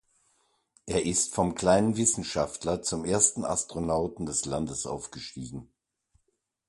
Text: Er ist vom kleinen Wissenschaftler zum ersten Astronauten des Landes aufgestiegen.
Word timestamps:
Er 0.87 1.05
ist 1.05 1.35
vom 1.35 1.53
kleinen 1.53 1.95
Wissenschaftler 1.95 2.81
zum 2.81 3.05
ersten 3.05 3.45
Astronauten 3.45 4.25
des 4.25 4.45
Landes 4.45 4.87
aufgestiegen. 4.87 5.71